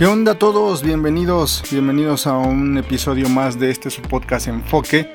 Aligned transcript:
¿Qué 0.00 0.06
onda 0.06 0.32
a 0.32 0.38
todos? 0.38 0.82
Bienvenidos, 0.82 1.62
bienvenidos 1.70 2.26
a 2.26 2.32
un 2.32 2.78
episodio 2.78 3.28
más 3.28 3.60
de 3.60 3.70
este 3.70 3.90
su 3.90 4.00
podcast 4.00 4.48
Enfoque. 4.48 5.06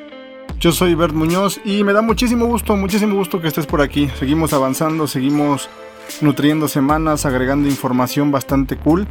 Yo 0.60 0.72
soy 0.72 0.94
Bert 0.94 1.12
Muñoz 1.12 1.60
y 1.66 1.84
me 1.84 1.92
da 1.92 2.04
muchísimo 2.04 2.46
gusto, 2.46 2.76
muchísimo 2.76 3.16
gusto 3.16 3.42
que 3.42 3.48
estés 3.48 3.66
por 3.66 3.82
aquí. 3.82 4.10
Seguimos 4.20 4.54
avanzando, 4.54 5.08
seguimos 5.08 5.72
nutriendo 6.22 6.68
semanas, 6.68 7.26
agregando 7.26 7.68
información 7.68 8.32
bastante 8.32 8.78
cool. 8.78 9.08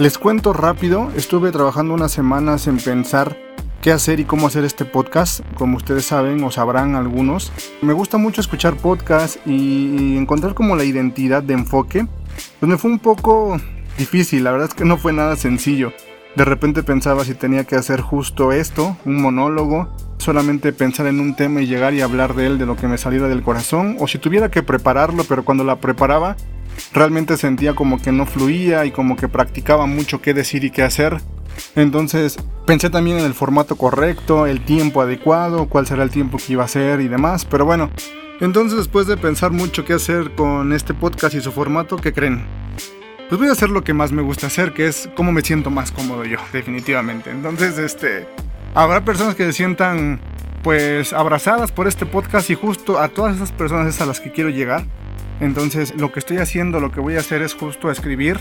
Les 0.00 0.18
cuento 0.18 0.52
rápido, 0.52 1.12
estuve 1.14 1.52
trabajando 1.52 1.94
unas 1.94 2.10
semanas 2.10 2.66
en 2.66 2.78
pensar 2.78 3.38
qué 3.82 3.92
hacer 3.92 4.18
y 4.18 4.24
cómo 4.24 4.48
hacer 4.48 4.64
este 4.64 4.84
podcast, 4.84 5.42
como 5.54 5.76
ustedes 5.76 6.06
saben 6.06 6.42
o 6.42 6.50
sabrán 6.50 6.96
algunos. 6.96 7.52
Me 7.82 7.92
gusta 7.92 8.18
mucho 8.18 8.40
escuchar 8.40 8.74
podcasts 8.74 9.38
y 9.46 10.16
encontrar 10.16 10.54
como 10.54 10.74
la 10.74 10.82
identidad 10.82 11.44
de 11.44 11.54
enfoque. 11.54 12.04
Pues 12.58 12.68
me 12.68 12.78
fue 12.78 12.90
un 12.90 12.98
poco 12.98 13.60
difícil, 13.96 14.44
la 14.44 14.52
verdad 14.52 14.68
es 14.68 14.74
que 14.74 14.84
no 14.84 14.96
fue 14.96 15.12
nada 15.12 15.36
sencillo. 15.36 15.92
De 16.36 16.44
repente 16.44 16.82
pensaba 16.82 17.24
si 17.24 17.34
tenía 17.34 17.64
que 17.64 17.76
hacer 17.76 18.00
justo 18.00 18.50
esto, 18.50 18.96
un 19.04 19.22
monólogo, 19.22 19.94
solamente 20.18 20.72
pensar 20.72 21.06
en 21.06 21.20
un 21.20 21.36
tema 21.36 21.60
y 21.60 21.66
llegar 21.66 21.94
y 21.94 22.00
hablar 22.00 22.34
de 22.34 22.46
él, 22.46 22.58
de 22.58 22.66
lo 22.66 22.76
que 22.76 22.88
me 22.88 22.98
saliera 22.98 23.28
del 23.28 23.42
corazón, 23.42 23.96
o 24.00 24.08
si 24.08 24.18
tuviera 24.18 24.50
que 24.50 24.62
prepararlo, 24.62 25.24
pero 25.28 25.44
cuando 25.44 25.62
la 25.62 25.76
preparaba 25.76 26.36
realmente 26.92 27.36
sentía 27.36 27.74
como 27.74 28.00
que 28.02 28.10
no 28.10 28.26
fluía 28.26 28.84
y 28.84 28.90
como 28.90 29.16
que 29.16 29.28
practicaba 29.28 29.86
mucho 29.86 30.20
qué 30.20 30.34
decir 30.34 30.64
y 30.64 30.70
qué 30.70 30.82
hacer. 30.82 31.20
Entonces 31.76 32.36
pensé 32.66 32.90
también 32.90 33.18
en 33.18 33.26
el 33.26 33.34
formato 33.34 33.76
correcto, 33.76 34.46
el 34.46 34.64
tiempo 34.64 35.02
adecuado, 35.02 35.68
cuál 35.68 35.86
será 35.86 36.02
el 36.02 36.10
tiempo 36.10 36.38
que 36.38 36.54
iba 36.54 36.64
a 36.64 36.68
ser 36.68 37.00
y 37.00 37.06
demás. 37.06 37.44
Pero 37.44 37.64
bueno, 37.64 37.90
entonces 38.40 38.78
después 38.78 39.06
de 39.06 39.16
pensar 39.16 39.52
mucho 39.52 39.84
qué 39.84 39.92
hacer 39.92 40.34
con 40.34 40.72
este 40.72 40.94
podcast 40.94 41.34
y 41.34 41.40
su 41.40 41.52
formato, 41.52 41.96
¿qué 41.96 42.12
creen? 42.12 42.63
Pues 43.28 43.38
voy 43.38 43.48
a 43.48 43.52
hacer 43.52 43.70
lo 43.70 43.82
que 43.82 43.94
más 43.94 44.12
me 44.12 44.22
gusta 44.22 44.48
hacer, 44.48 44.72
que 44.72 44.86
es 44.86 45.08
cómo 45.14 45.32
me 45.32 45.40
siento 45.40 45.70
más 45.70 45.90
cómodo 45.92 46.24
yo, 46.24 46.38
definitivamente. 46.52 47.30
Entonces, 47.30 47.78
este, 47.78 48.26
habrá 48.74 49.04
personas 49.04 49.34
que 49.34 49.44
se 49.44 49.52
sientan 49.52 50.20
pues 50.62 51.12
abrazadas 51.12 51.72
por 51.72 51.86
este 51.86 52.06
podcast 52.06 52.48
y 52.48 52.54
justo 52.54 52.98
a 52.98 53.08
todas 53.08 53.36
esas 53.36 53.52
personas 53.52 53.94
es 53.94 54.00
a 54.00 54.06
las 54.06 54.20
que 54.20 54.32
quiero 54.32 54.50
llegar. 54.50 54.84
Entonces 55.40 55.94
lo 55.96 56.12
que 56.12 56.20
estoy 56.20 56.38
haciendo, 56.38 56.80
lo 56.80 56.90
que 56.90 57.00
voy 57.00 57.16
a 57.16 57.20
hacer 57.20 57.42
es 57.42 57.54
justo 57.54 57.90
escribir. 57.90 58.38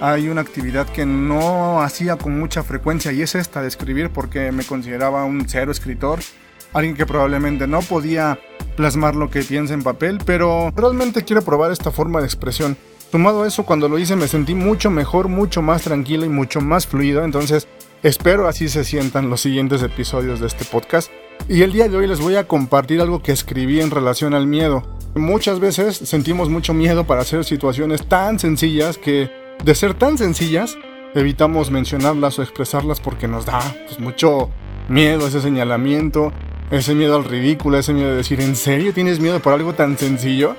Hay 0.00 0.28
una 0.28 0.42
actividad 0.42 0.86
que 0.88 1.06
no 1.06 1.82
hacía 1.82 2.16
con 2.16 2.38
mucha 2.38 2.62
frecuencia 2.62 3.10
y 3.12 3.22
es 3.22 3.34
esta 3.34 3.62
de 3.62 3.68
escribir 3.68 4.10
porque 4.10 4.52
me 4.52 4.64
consideraba 4.64 5.24
un 5.24 5.48
cero 5.48 5.72
escritor. 5.72 6.20
Alguien 6.72 6.94
que 6.94 7.06
probablemente 7.06 7.66
no 7.66 7.80
podía 7.80 8.38
plasmar 8.76 9.16
lo 9.16 9.30
que 9.30 9.42
piensa 9.42 9.74
en 9.74 9.82
papel, 9.82 10.18
pero 10.24 10.70
realmente 10.76 11.24
quiero 11.24 11.42
probar 11.42 11.72
esta 11.72 11.90
forma 11.90 12.20
de 12.20 12.26
expresión. 12.26 12.76
Sumado 13.10 13.44
a 13.44 13.46
eso, 13.46 13.64
cuando 13.64 13.88
lo 13.88 13.98
hice 13.98 14.16
me 14.16 14.28
sentí 14.28 14.54
mucho 14.54 14.90
mejor, 14.90 15.28
mucho 15.28 15.62
más 15.62 15.82
tranquilo 15.82 16.24
y 16.24 16.28
mucho 16.28 16.60
más 16.60 16.86
fluido. 16.86 17.24
Entonces 17.24 17.68
espero 18.02 18.48
así 18.48 18.68
se 18.68 18.84
sientan 18.84 19.30
los 19.30 19.40
siguientes 19.40 19.82
episodios 19.82 20.40
de 20.40 20.48
este 20.48 20.64
podcast. 20.64 21.10
Y 21.48 21.62
el 21.62 21.72
día 21.72 21.88
de 21.88 21.96
hoy 21.96 22.06
les 22.06 22.20
voy 22.20 22.36
a 22.36 22.48
compartir 22.48 23.00
algo 23.00 23.22
que 23.22 23.32
escribí 23.32 23.80
en 23.80 23.90
relación 23.90 24.34
al 24.34 24.46
miedo. 24.46 24.82
Muchas 25.14 25.60
veces 25.60 25.96
sentimos 25.96 26.50
mucho 26.50 26.74
miedo 26.74 27.04
para 27.04 27.22
hacer 27.22 27.44
situaciones 27.44 28.06
tan 28.06 28.38
sencillas 28.38 28.98
que, 28.98 29.30
de 29.64 29.74
ser 29.74 29.94
tan 29.94 30.18
sencillas, 30.18 30.76
evitamos 31.14 31.70
mencionarlas 31.70 32.38
o 32.38 32.42
expresarlas 32.42 33.00
porque 33.00 33.28
nos 33.28 33.46
da 33.46 33.60
pues, 33.86 33.98
mucho 34.00 34.50
miedo 34.88 35.26
ese 35.26 35.40
señalamiento, 35.40 36.32
ese 36.70 36.94
miedo 36.94 37.16
al 37.16 37.24
ridículo, 37.24 37.78
ese 37.78 37.94
miedo 37.94 38.10
de 38.10 38.16
decir, 38.16 38.40
¿en 38.40 38.56
serio 38.56 38.92
tienes 38.92 39.20
miedo 39.20 39.40
por 39.40 39.52
algo 39.52 39.72
tan 39.72 39.96
sencillo? 39.96 40.56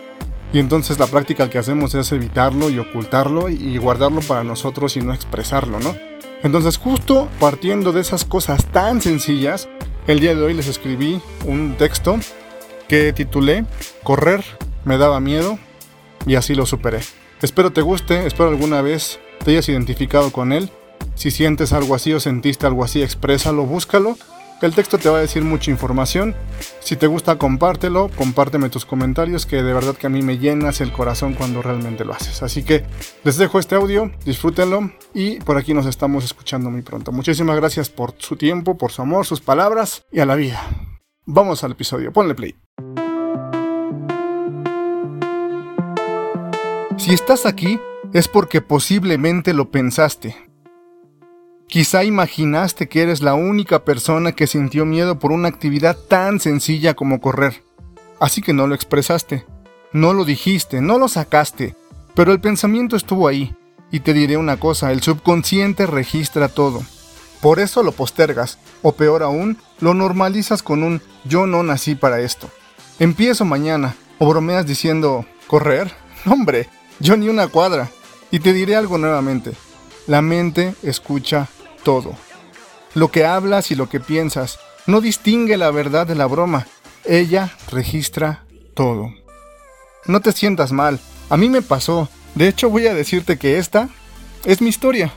Y 0.54 0.60
entonces 0.60 0.98
la 0.98 1.08
práctica 1.08 1.50
que 1.50 1.58
hacemos 1.58 1.94
es 1.96 2.12
evitarlo 2.12 2.70
y 2.70 2.80
ocultarlo 2.80 3.50
y 3.50 3.78
guardarlo 3.78 4.22
para 4.22 4.44
nosotros 4.44 4.96
y 4.98 5.02
no 5.02 5.14
expresarlo, 5.14 5.80
¿no? 5.80 5.96
Entonces 6.44 6.78
justo 6.78 7.28
partiendo 7.40 7.92
de 7.92 8.02
esas 8.02 8.24
cosas 8.24 8.66
tan 8.66 9.02
sencillas, 9.02 9.68
el 10.08 10.20
día 10.20 10.36
de 10.36 10.42
hoy 10.42 10.54
les 10.54 10.68
escribí 10.68 11.22
un 11.46 11.76
texto 11.78 12.18
que 12.88 13.12
titulé 13.12 13.66
Correr 14.04 14.44
me 14.86 14.98
daba 14.98 15.20
miedo 15.20 15.60
y 16.26 16.36
así 16.36 16.56
lo 16.56 16.66
superé. 16.66 17.00
Espero 17.42 17.72
te 17.72 17.82
guste, 17.82 18.26
espero 18.26 18.50
alguna 18.50 18.82
vez 18.82 19.20
te 19.44 19.52
hayas 19.52 19.70
identificado 19.70 20.32
con 20.32 20.54
él. 20.54 20.72
Si 21.16 21.32
sientes 21.32 21.74
algo 21.74 21.96
así 21.96 22.14
o 22.14 22.20
sentiste 22.20 22.66
algo 22.66 22.84
así, 22.84 23.02
exprésalo, 23.02 23.66
búscalo. 23.66 24.18
El 24.60 24.74
texto 24.74 24.98
te 24.98 25.08
va 25.08 25.20
a 25.20 25.22
decir 25.22 25.44
mucha 25.44 25.70
información. 25.70 26.36
Si 26.80 26.96
te 26.96 27.06
gusta, 27.06 27.38
compártelo, 27.38 28.10
compárteme 28.16 28.70
tus 28.70 28.86
comentarios, 28.86 29.46
que 29.46 29.62
de 29.62 29.72
verdad 29.72 29.96
que 29.96 30.08
a 30.08 30.10
mí 30.10 30.24
me 30.24 30.40
llenas 30.40 30.82
el 30.82 30.92
corazón 30.92 31.36
cuando 31.36 31.62
realmente 31.62 32.04
lo 32.04 32.14
haces. 32.14 32.42
Así 32.42 32.64
que 32.64 32.84
les 33.24 33.38
dejo 33.38 33.60
este 33.60 33.76
audio, 33.76 34.12
disfrútenlo 34.26 34.92
y 35.14 35.40
por 35.42 35.58
aquí 35.58 35.76
nos 35.76 35.86
estamos 35.86 36.26
escuchando 36.26 36.72
muy 36.72 36.82
pronto. 36.82 37.12
Muchísimas 37.12 37.56
gracias 37.56 37.90
por 37.90 38.16
su 38.18 38.36
tiempo, 38.36 38.78
por 38.78 38.92
su 38.92 39.04
amor, 39.04 39.28
sus 39.28 39.42
palabras 39.42 40.04
y 40.12 40.22
a 40.22 40.26
la 40.26 40.34
vida. 40.34 40.60
Vamos 41.28 41.64
al 41.64 41.74
episodio, 41.74 42.12
ponle 42.12 42.34
play. 42.34 42.56
Si 46.98 47.14
estás 47.14 47.46
aquí, 47.46 47.80
es 48.12 48.28
porque 48.28 48.62
posiblemente 48.62 49.54
lo 49.54 49.70
pensaste. 49.70 50.47
Quizá 51.68 52.06
imaginaste 52.06 52.88
que 52.88 53.02
eres 53.02 53.22
la 53.22 53.34
única 53.34 53.84
persona 53.84 54.32
que 54.32 54.48
sintió 54.48 54.86
miedo 54.86 55.20
por 55.20 55.34
una 55.34 55.50
actividad 55.50 55.98
tan 55.98 56.40
sencilla 56.40 56.94
como 56.94 57.20
correr. 57.20 57.62
Así 58.22 58.42
que 58.42 58.54
no 58.54 58.68
lo 58.68 58.74
expresaste, 58.74 59.46
no 59.92 60.14
lo 60.14 60.24
dijiste, 60.24 60.80
no 60.80 60.98
lo 60.98 61.10
sacaste, 61.10 61.76
pero 62.16 62.32
el 62.32 62.40
pensamiento 62.40 62.96
estuvo 62.96 63.28
ahí. 63.28 63.54
Y 63.92 64.00
te 64.00 64.14
diré 64.14 64.38
una 64.38 64.58
cosa, 64.58 64.94
el 64.94 65.02
subconsciente 65.02 65.86
registra 65.86 66.48
todo. 66.48 66.84
Por 67.42 67.60
eso 67.60 67.84
lo 67.84 67.92
postergas, 67.92 68.60
o 68.82 68.94
peor 68.94 69.22
aún, 69.22 69.58
lo 69.82 69.94
normalizas 69.94 70.64
con 70.64 70.84
un 70.84 71.02
yo 71.26 71.48
no 71.48 71.64
nací 71.64 71.96
para 71.96 72.22
esto. 72.22 72.50
Empiezo 72.98 73.44
mañana, 73.44 73.96
o 74.20 74.28
bromeas 74.30 74.66
diciendo, 74.66 75.26
¿correr? 75.48 75.92
Hombre, 76.26 76.70
yo 77.00 77.18
ni 77.18 77.28
una 77.28 77.48
cuadra. 77.50 77.90
Y 78.32 78.40
te 78.40 78.54
diré 78.54 78.76
algo 78.76 78.98
nuevamente. 78.98 79.52
La 80.08 80.22
mente 80.22 80.74
escucha 80.84 81.50
todo. 81.88 82.18
Lo 82.96 83.12
que 83.12 83.24
hablas 83.24 83.72
y 83.72 83.76
lo 83.76 83.88
que 83.88 84.02
piensas 84.02 84.60
no 84.88 85.00
distingue 85.00 85.56
la 85.56 85.72
verdad 85.72 86.06
de 86.06 86.16
la 86.16 86.26
broma. 86.26 86.68
Ella 87.06 87.54
registra 87.72 88.44
todo. 88.76 89.14
No 90.06 90.20
te 90.20 90.34
sientas 90.34 90.74
mal. 90.74 91.00
A 91.30 91.38
mí 91.38 91.48
me 91.48 91.62
pasó. 91.62 92.10
De 92.36 92.50
hecho 92.50 92.70
voy 92.70 92.88
a 92.88 92.94
decirte 92.94 93.38
que 93.38 93.58
esta 93.58 93.88
es 94.44 94.60
mi 94.60 94.68
historia. 94.68 95.14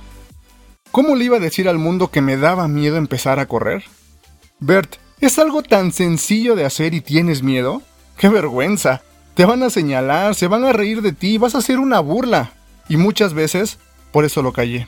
¿Cómo 0.93 1.17
le 1.17 1.25
iba 1.25 1.39
a 1.39 1.41
decir 1.41 1.69
al 1.69 1.79
mundo 1.79 2.13
que 2.13 2.21
me 2.21 2.37
daba 2.37 2.69
miedo 2.69 2.99
empezar 2.99 3.41
a 3.41 3.47
correr? 3.47 3.83
Bert, 4.61 4.95
¿es 5.21 5.41
algo 5.41 5.65
tan 5.65 5.91
sencillo 5.91 6.55
de 6.55 6.67
hacer 6.67 6.95
y 6.95 7.01
tienes 7.01 7.43
miedo? 7.43 7.83
¡Qué 8.17 8.29
vergüenza! 8.29 9.03
Te 9.35 9.45
van 9.45 9.65
a 9.65 9.71
señalar, 9.71 10.37
se 10.37 10.47
van 10.47 10.65
a 10.65 10.73
reír 10.73 11.03
de 11.03 11.11
ti, 11.11 11.37
vas 11.37 11.57
a 11.57 11.59
hacer 11.59 11.81
una 11.81 11.99
burla. 11.99 12.53
Y 12.89 12.97
muchas 12.97 13.35
veces, 13.35 13.79
por 14.13 14.25
eso 14.25 14.41
lo 14.41 14.53
callé. 14.53 14.87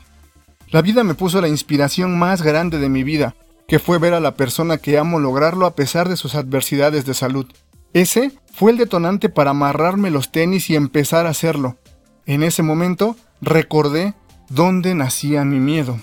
La 0.72 0.80
vida 0.80 1.04
me 1.04 1.12
puso 1.12 1.42
la 1.42 1.48
inspiración 1.48 2.18
más 2.18 2.40
grande 2.40 2.78
de 2.78 2.88
mi 2.88 3.04
vida, 3.04 3.36
que 3.68 3.78
fue 3.78 3.98
ver 3.98 4.14
a 4.14 4.20
la 4.20 4.36
persona 4.36 4.78
que 4.78 4.96
amo 4.96 5.20
lograrlo 5.20 5.66
a 5.66 5.76
pesar 5.76 6.08
de 6.08 6.16
sus 6.16 6.34
adversidades 6.34 7.04
de 7.04 7.12
salud. 7.12 7.46
Ese 7.92 8.32
fue 8.54 8.70
el 8.70 8.78
detonante 8.78 9.28
para 9.28 9.50
amarrarme 9.50 10.10
los 10.10 10.32
tenis 10.32 10.70
y 10.70 10.76
empezar 10.76 11.26
a 11.26 11.30
hacerlo. 11.30 11.76
En 12.24 12.42
ese 12.42 12.62
momento 12.62 13.16
recordé 13.42 14.14
dónde 14.48 14.94
nacía 14.94 15.44
mi 15.44 15.60
miedo. 15.60 16.00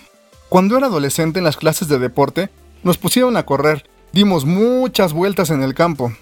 Cuando 0.50 0.78
era 0.78 0.86
adolescente 0.86 1.40
en 1.40 1.46
las 1.46 1.57
clases 1.57 1.88
de 1.88 1.97
deporte, 1.97 2.51
nos 2.84 3.00
pusieron 3.00 3.38
a 3.38 3.47
correr, 3.47 3.90
dimos 4.13 4.46
muchas 4.46 5.13
vueltas 5.13 5.50
en 5.50 5.63
el 5.63 5.74
campo. 5.74 6.13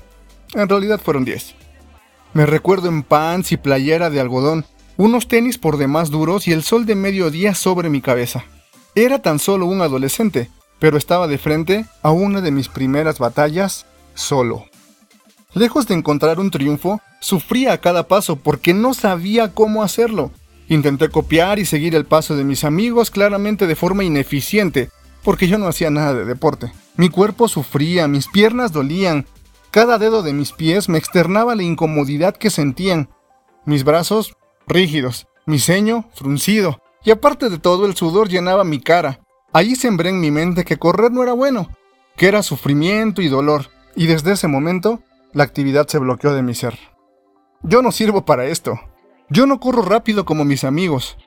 En 0.54 0.70
realidad 0.70 1.02
fueron 1.04 1.26
10. 1.26 1.54
Me 2.34 2.46
recuerdo 2.46 2.88
en 2.88 3.04
pants 3.04 3.52
y 3.52 3.58
playera 3.58 4.10
de 4.10 4.22
algodón, 4.22 4.66
unos 4.98 5.28
tenis 5.28 5.58
por 5.58 5.78
demás 5.78 6.10
duros 6.10 6.48
y 6.48 6.52
el 6.52 6.64
sol 6.64 6.86
de 6.86 6.96
mediodía 6.96 7.56
sobre 7.56 7.90
mi 7.90 8.02
cabeza. 8.02 8.44
Era 8.96 9.22
tan 9.22 9.40
solo 9.40 9.68
un 9.68 9.82
adolescente, 9.82 10.50
pero 10.80 10.98
estaba 10.98 11.28
de 11.28 11.38
frente 11.38 11.86
a 12.02 12.12
una 12.12 12.42
de 12.42 12.52
mis 12.52 12.68
primeras 12.68 13.20
batallas 13.20 13.86
solo. 14.16 14.66
Lejos 15.54 15.88
de 15.88 15.96
encontrar 15.96 16.40
un 16.40 16.52
triunfo, 16.52 17.02
sufría 17.20 17.74
a 17.74 17.78
cada 17.80 18.08
paso 18.08 18.36
porque 18.36 18.74
no 18.74 18.94
sabía 18.94 19.54
cómo 19.54 19.84
hacerlo. 19.84 20.32
Intenté 20.68 21.10
copiar 21.10 21.60
y 21.60 21.66
seguir 21.66 21.96
el 21.96 22.06
paso 22.06 22.36
de 22.36 22.44
mis 22.44 22.64
amigos 22.64 23.10
claramente 23.10 23.68
de 23.68 23.76
forma 23.76 24.04
ineficiente, 24.04 24.90
porque 25.24 25.48
yo 25.48 25.58
no 25.58 25.68
hacía 25.68 25.90
nada 25.90 26.14
de 26.14 26.26
deporte. 26.26 26.72
Mi 26.96 27.10
cuerpo 27.10 27.48
sufría, 27.48 28.08
mis 28.08 28.28
piernas 28.28 28.72
dolían, 28.72 29.26
cada 29.72 29.98
dedo 29.98 30.24
de 30.24 30.34
mis 30.34 30.52
pies 30.52 30.90
me 30.90 30.98
externaba 30.98 31.56
la 31.56 31.64
incomodidad 31.64 32.36
que 32.36 32.50
sentían. 32.50 33.10
Mis 33.66 33.84
brazos 33.84 34.37
rígidos, 34.68 35.28
mi 35.46 35.60
ceño 35.60 36.10
fruncido, 36.14 36.80
y 37.04 37.12
aparte 37.12 37.50
de 37.50 37.58
todo 37.58 37.86
el 37.86 37.96
sudor 37.96 38.30
llenaba 38.30 38.64
mi 38.64 38.80
cara. 38.80 39.22
Allí 39.54 39.76
sembré 39.76 40.10
en 40.10 40.20
mi 40.20 40.30
mente 40.30 40.66
que 40.66 40.78
correr 40.78 41.12
no 41.12 41.24
era 41.24 41.34
bueno, 41.34 41.70
que 42.16 42.28
era 42.28 42.44
sufrimiento 42.44 43.22
y 43.22 43.30
dolor, 43.30 43.70
y 43.96 44.08
desde 44.08 44.34
ese 44.34 44.48
momento 44.48 45.02
la 45.34 45.44
actividad 45.44 45.88
se 45.88 46.00
bloqueó 46.00 46.34
de 46.34 46.42
mi 46.42 46.54
ser. 46.54 46.78
Yo 47.64 47.82
no 47.82 47.92
sirvo 47.92 48.26
para 48.26 48.46
esto. 48.46 48.80
Yo 49.30 49.46
no 49.46 49.60
corro 49.60 49.82
rápido 49.82 50.26
como 50.26 50.46
mis 50.46 50.64
amigos. 50.64 51.18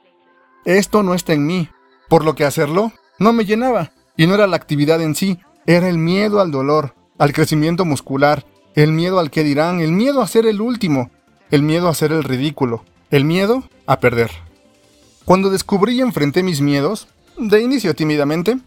Esto 0.65 1.03
no 1.03 1.15
está 1.15 1.33
en 1.33 1.47
mí. 1.47 1.69
por 2.09 2.25
lo 2.25 2.35
que 2.35 2.45
hacerlo 2.45 2.93
no 3.21 3.33
me 3.33 3.45
llenaba. 3.45 3.93
Y 4.17 4.27
no 4.27 4.35
era 4.35 4.49
la 4.49 4.57
actividad 4.57 5.01
en 5.01 5.15
sí, 5.15 5.39
era 5.65 5.89
el 5.89 5.97
miedo 5.97 6.41
al 6.41 6.51
dolor, 6.51 6.95
al 7.19 7.33
crecimiento 7.33 7.85
muscular, 7.85 8.45
el 8.75 8.93
miedo 8.93 9.21
al 9.21 9.31
que 9.31 9.45
dirán, 9.45 9.81
el 9.81 9.93
miedo 9.93 10.21
a 10.21 10.27
ser 10.27 10.47
el 10.47 10.61
último, 10.61 11.11
el 11.51 11.63
miedo 11.63 11.89
a 11.89 11.95
ser 11.95 12.13
el 12.13 12.25
ridículo, 12.25 12.85
el 13.11 13.25
miedo 13.25 13.65
a 13.87 14.01
perder. 14.01 14.31
Cuando 15.25 15.51
descubrí 15.51 15.95
y 15.95 16.01
enfrenté 16.01 16.43
mis 16.43 16.61
miedos, 16.61 17.09
de 17.37 17.61
inicio 17.61 17.95
tímidamente, 17.95 18.59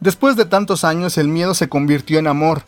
después 0.00 0.36
de 0.36 0.44
tantos 0.44 0.84
años 0.84 1.18
el 1.18 1.28
miedo 1.28 1.54
se 1.54 1.68
convirtió 1.68 2.18
en 2.18 2.26
amor. 2.26 2.64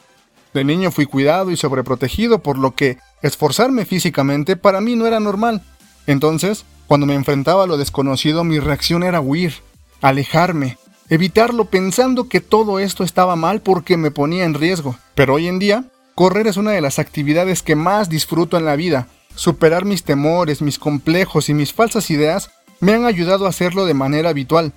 De 0.52 0.64
niño 0.64 0.91
fui 0.91 1.06
cuidado 1.06 1.50
y 1.50 1.56
sobreprotegido, 1.56 2.38
por 2.38 2.58
lo 2.58 2.75
que 2.75 2.99
esforzarme 3.23 3.85
físicamente 3.85 4.56
para 4.56 4.81
mí 4.81 4.94
no 4.94 5.06
era 5.06 5.19
normal. 5.19 5.62
Entonces, 6.06 6.64
cuando 6.87 7.06
me 7.06 7.14
enfrentaba 7.14 7.64
a 7.64 7.67
lo 7.67 7.76
desconocido, 7.76 8.44
mi 8.44 8.61
reacción 8.61 9.02
era 9.02 9.20
huir, 9.20 9.55
alejarme, 10.00 10.79
evitarlo 11.08 11.64
pensando 11.67 12.29
que 12.29 12.41
todo 12.41 12.79
esto 12.79 13.02
estaba 13.02 13.35
mal 13.37 13.62
porque 13.62 13.96
me 13.96 14.11
ponía 14.11 14.44
en 14.44 14.55
riesgo. 14.55 14.96
Pero 15.14 15.35
hoy 15.35 15.49
en 15.49 15.58
día, 15.58 15.85
correr 16.14 16.46
es 16.46 16.56
una 16.56 16.70
de 16.70 16.81
las 16.81 16.99
actividades 16.99 17.62
que 17.62 17.75
más 17.75 18.08
disfruto 18.08 18.56
en 18.56 18.64
la 18.64 18.76
vida. 18.76 19.08
Superar 19.34 19.84
mis 19.84 20.04
temores, 20.04 20.62
mis 20.62 20.78
complejos 20.78 21.48
y 21.48 21.54
mis 21.54 21.72
falsas 21.72 22.10
ideas 22.10 22.50
me 22.81 22.94
han 22.94 23.04
ayudado 23.04 23.46
a 23.46 23.48
hacerlo 23.48 23.86
de 23.86 23.94
manera 23.94 24.31
habitual, 24.31 24.72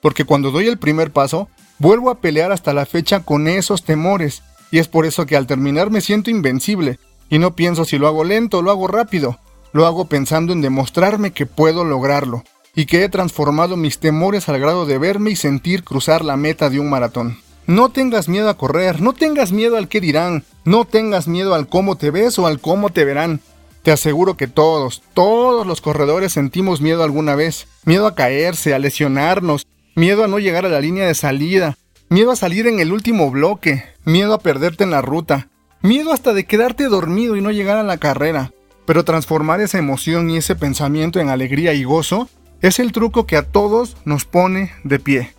porque 0.00 0.24
cuando 0.24 0.50
doy 0.50 0.66
el 0.66 0.78
primer 0.78 1.12
paso, 1.12 1.48
vuelvo 1.78 2.10
a 2.10 2.18
pelear 2.18 2.52
hasta 2.52 2.72
la 2.72 2.86
fecha 2.86 3.20
con 3.20 3.48
esos 3.48 3.84
temores, 3.84 4.42
y 4.70 4.78
es 4.78 4.88
por 4.88 5.06
eso 5.06 5.26
que 5.26 5.36
al 5.36 5.46
terminar 5.46 5.90
me 5.90 6.00
siento 6.00 6.30
invencible, 6.30 6.98
y 7.30 7.38
no 7.38 7.54
pienso 7.54 7.84
si 7.84 7.98
lo 7.98 8.08
hago 8.08 8.24
lento 8.24 8.58
o 8.58 8.62
lo 8.62 8.70
hago 8.70 8.88
rápido, 8.88 9.38
lo 9.72 9.86
hago 9.86 10.06
pensando 10.06 10.52
en 10.52 10.60
demostrarme 10.60 11.32
que 11.32 11.46
puedo 11.46 11.84
lograrlo, 11.84 12.44
y 12.74 12.86
que 12.86 13.04
he 13.04 13.08
transformado 13.08 13.76
mis 13.76 13.98
temores 13.98 14.48
al 14.48 14.58
grado 14.58 14.86
de 14.86 14.98
verme 14.98 15.30
y 15.30 15.36
sentir 15.36 15.84
cruzar 15.84 16.24
la 16.24 16.36
meta 16.36 16.70
de 16.70 16.80
un 16.80 16.90
maratón. 16.90 17.38
No 17.66 17.90
tengas 17.90 18.28
miedo 18.28 18.48
a 18.48 18.56
correr, 18.56 19.00
no 19.00 19.12
tengas 19.12 19.52
miedo 19.52 19.76
al 19.76 19.88
que 19.88 20.00
dirán, 20.00 20.44
no 20.64 20.84
tengas 20.84 21.28
miedo 21.28 21.54
al 21.54 21.68
cómo 21.68 21.96
te 21.96 22.10
ves 22.10 22.38
o 22.38 22.46
al 22.46 22.60
cómo 22.60 22.90
te 22.90 23.04
verán. 23.04 23.40
Te 23.82 23.90
aseguro 23.90 24.36
que 24.36 24.46
todos, 24.46 25.02
todos 25.12 25.66
los 25.66 25.80
corredores 25.80 26.32
sentimos 26.32 26.80
miedo 26.80 27.02
alguna 27.02 27.34
vez. 27.34 27.66
Miedo 27.84 28.06
a 28.06 28.14
caerse, 28.14 28.74
a 28.74 28.78
lesionarnos, 28.78 29.66
miedo 29.96 30.22
a 30.22 30.28
no 30.28 30.38
llegar 30.38 30.64
a 30.64 30.68
la 30.68 30.80
línea 30.80 31.06
de 31.06 31.14
salida, 31.14 31.76
miedo 32.08 32.30
a 32.30 32.36
salir 32.36 32.68
en 32.68 32.78
el 32.78 32.92
último 32.92 33.30
bloque, 33.30 33.84
miedo 34.04 34.34
a 34.34 34.38
perderte 34.38 34.84
en 34.84 34.92
la 34.92 35.02
ruta, 35.02 35.48
miedo 35.82 36.12
hasta 36.12 36.32
de 36.32 36.44
quedarte 36.44 36.84
dormido 36.84 37.36
y 37.36 37.40
no 37.40 37.50
llegar 37.50 37.76
a 37.76 37.82
la 37.82 37.98
carrera. 37.98 38.52
Pero 38.86 39.04
transformar 39.04 39.60
esa 39.60 39.78
emoción 39.78 40.30
y 40.30 40.36
ese 40.36 40.54
pensamiento 40.54 41.18
en 41.18 41.28
alegría 41.28 41.72
y 41.72 41.82
gozo 41.82 42.28
es 42.60 42.78
el 42.78 42.92
truco 42.92 43.26
que 43.26 43.36
a 43.36 43.42
todos 43.42 43.96
nos 44.04 44.24
pone 44.24 44.72
de 44.84 45.00
pie. 45.00 45.34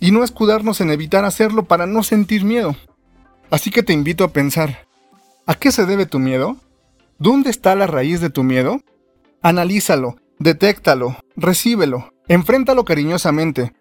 Y 0.00 0.10
no 0.10 0.24
escudarnos 0.24 0.80
en 0.80 0.90
evitar 0.90 1.24
hacerlo 1.24 1.64
para 1.64 1.86
no 1.86 2.02
sentir 2.02 2.44
miedo. 2.44 2.76
Así 3.50 3.70
que 3.70 3.84
te 3.84 3.92
invito 3.92 4.24
a 4.24 4.32
pensar, 4.32 4.86
¿a 5.46 5.54
qué 5.54 5.70
se 5.70 5.86
debe 5.86 6.06
tu 6.06 6.18
miedo? 6.18 6.56
¿Dónde 7.18 7.48
está 7.48 7.74
la 7.74 7.86
raíz 7.86 8.20
de 8.20 8.28
tu 8.28 8.42
miedo? 8.42 8.82
Analízalo, 9.40 10.16
detéctalo, 10.38 11.16
recíbelo, 11.34 12.12
enfréntalo 12.28 12.84
cariñosamente 12.84 13.72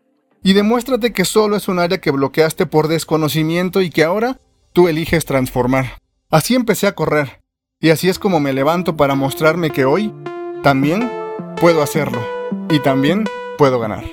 y 0.41 0.53
demuéstrate 0.53 1.11
que 1.11 1.25
solo 1.25 1.57
es 1.57 1.67
un 1.67 1.79
área 1.79 1.99
que 1.99 2.11
bloqueaste 2.11 2.65
por 2.65 2.87
desconocimiento 2.87 3.81
y 3.81 3.89
que 3.89 4.05
ahora 4.05 4.39
tú 4.71 4.87
eliges 4.87 5.25
transformar. 5.25 6.01
Así 6.29 6.55
empecé 6.55 6.87
a 6.87 6.95
correr 6.95 7.41
y 7.81 7.89
así 7.89 8.07
es 8.07 8.19
como 8.19 8.39
me 8.39 8.53
levanto 8.53 8.95
para 8.95 9.15
mostrarme 9.15 9.71
que 9.71 9.83
hoy 9.83 10.13
también 10.63 11.11
puedo 11.59 11.83
hacerlo 11.83 12.25
y 12.69 12.79
también 12.79 13.25
puedo 13.57 13.79
ganar. 13.79 14.05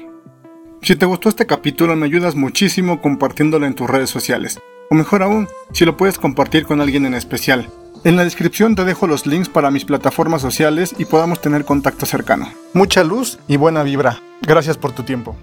Si 0.83 0.97
te 0.97 1.07
gustó 1.07 1.29
este 1.29 1.47
capítulo 1.47 1.95
me 1.95 2.07
ayudas 2.07 2.35
muchísimo 2.35 3.01
compartiéndolo 3.01 3.67
en 3.67 3.75
tus 3.75 3.89
redes 3.89 4.11
sociales 4.11 4.61
o 4.91 4.97
mejor 4.97 5.23
aún, 5.23 5.49
si 5.73 5.85
lo 5.85 5.97
puedes 5.97 6.19
compartir 6.19 6.67
con 6.67 6.81
alguien 6.81 7.07
en 7.07 7.15
especial. 7.15 7.69
En 8.05 8.17
la 8.17 8.25
descripción 8.25 8.75
te 8.75 8.85
dejo 8.85 9.07
los 9.07 9.27
links 9.27 9.49
para 9.49 9.71
mis 9.71 9.85
plataformas 9.85 10.43
sociales 10.43 10.93
y 10.99 11.05
podamos 11.05 11.41
tener 11.41 11.65
contacto 11.65 12.05
cercano. 12.05 12.53
Mucha 12.73 13.05
luz 13.05 13.39
y 13.47 13.57
buena 13.57 13.85
vibra. 13.85 14.21
Gracias 14.41 14.77
por 14.77 14.91
tu 14.91 15.05
tiempo. 15.05 15.37